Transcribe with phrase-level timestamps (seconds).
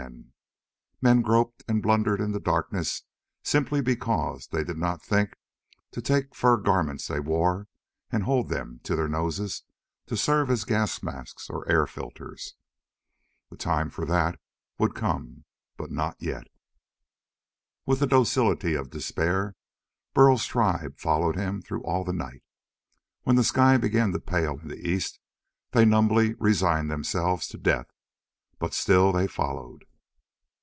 [0.00, 3.04] But men groped and blundered in the darkness
[3.42, 5.36] simply because they did not think
[5.92, 7.68] to take the fur garments they wore
[8.10, 9.62] and hold them to their noses
[10.06, 12.54] to serve as gas masks or air filters.
[13.50, 14.38] The time for that
[14.78, 15.44] would come,
[15.76, 16.48] but not yet.
[17.86, 19.56] With the docility of despair,
[20.14, 22.42] Burl's tribe followed him through all the night.
[23.22, 25.18] When the sky began to pale in the east,
[25.72, 27.90] they numbly resigned themselves to death.
[28.58, 29.84] But still they followed.